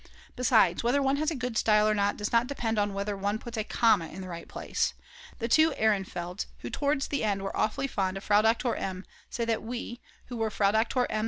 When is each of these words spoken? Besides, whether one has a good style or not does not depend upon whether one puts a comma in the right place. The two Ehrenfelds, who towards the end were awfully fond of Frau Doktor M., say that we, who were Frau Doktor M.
Besides, 0.35 0.83
whether 0.83 0.99
one 0.99 1.17
has 1.17 1.29
a 1.29 1.35
good 1.35 1.55
style 1.59 1.87
or 1.87 1.93
not 1.93 2.17
does 2.17 2.31
not 2.31 2.47
depend 2.47 2.79
upon 2.79 2.95
whether 2.95 3.15
one 3.15 3.37
puts 3.37 3.55
a 3.55 3.63
comma 3.63 4.07
in 4.07 4.21
the 4.21 4.27
right 4.27 4.47
place. 4.47 4.95
The 5.37 5.47
two 5.47 5.73
Ehrenfelds, 5.75 6.47
who 6.61 6.71
towards 6.71 7.09
the 7.09 7.23
end 7.23 7.43
were 7.43 7.55
awfully 7.55 7.85
fond 7.85 8.17
of 8.17 8.23
Frau 8.23 8.41
Doktor 8.41 8.75
M., 8.75 9.05
say 9.29 9.45
that 9.45 9.61
we, 9.61 10.01
who 10.25 10.37
were 10.37 10.49
Frau 10.49 10.71
Doktor 10.71 11.05
M. 11.11 11.19